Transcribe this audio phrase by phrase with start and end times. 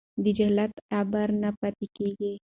[0.23, 2.33] د جهالت غبار نه پاتې کېږي.